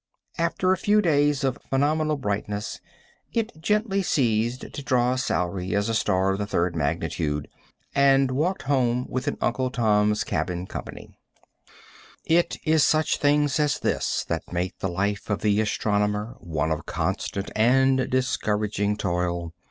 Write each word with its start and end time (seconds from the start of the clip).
After 0.39 0.71
a 0.71 0.77
few 0.77 0.99
days 0.99 1.43
of 1.43 1.59
phenomenal 1.69 2.17
brightness, 2.17 2.81
it 3.33 3.61
gently 3.61 4.01
ceased 4.01 4.61
to 4.73 4.81
draw 4.81 5.13
a 5.13 5.17
salary 5.19 5.75
as 5.75 5.89
a 5.89 5.93
star 5.93 6.31
of 6.31 6.39
the 6.39 6.47
third 6.47 6.75
magnitude, 6.75 7.47
and 7.93 8.31
walked 8.31 8.63
home 8.63 9.05
with 9.09 9.27
an 9.27 9.37
Uncle 9.41 9.69
Tom's 9.69 10.23
Cabin 10.23 10.65
company. 10.65 11.19
[Illustration: 12.25 12.33
A 12.33 12.33
NIGHTLY 12.33 12.35
VIGIL.] 12.35 12.39
It 12.39 12.73
is 12.77 12.83
such 12.83 13.17
things 13.19 13.59
as 13.59 13.77
this 13.79 14.25
that 14.27 14.51
make 14.51 14.79
the 14.79 14.89
life 14.89 15.29
of 15.29 15.41
the 15.41 15.61
astronomer 15.61 16.35
one 16.39 16.71
of 16.71 16.87
constant 16.87 17.51
and 17.55 18.09
discouraging 18.09 18.97
toil. 18.97 19.53